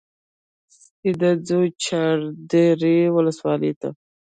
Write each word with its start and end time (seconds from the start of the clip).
سیده 0.79 1.31
ځو 1.47 1.59
چاردرې 1.83 2.97
ولسوالۍ 3.15 3.71
ته. 3.79 3.89